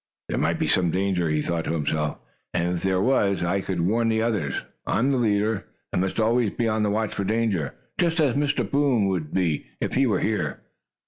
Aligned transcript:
"There 0.29 0.39
might 0.39 0.57
be 0.57 0.65
some 0.65 0.89
danger," 0.89 1.29
he 1.29 1.43
thought 1.43 1.65
to 1.65 1.73
himself, 1.73 2.17
"and 2.55 2.75
if 2.77 2.81
there 2.81 2.99
was, 3.03 3.43
I 3.43 3.61
could 3.61 3.81
warn 3.81 4.09
the 4.09 4.19
others. 4.19 4.63
I 4.87 4.97
am 4.97 5.11
the 5.11 5.19
leader, 5.19 5.67
and 5.93 6.01
must 6.01 6.19
always 6.19 6.49
be 6.49 6.67
on 6.67 6.81
the 6.81 6.89
watch 6.89 7.13
for 7.13 7.23
danger, 7.23 7.75
just 7.99 8.19
as 8.19 8.33
Mr. 8.33 8.67
Boom 8.67 9.05
would 9.09 9.31
be, 9.31 9.67
if 9.79 9.93
he 9.93 10.07
were 10.07 10.21
here." 10.21 10.61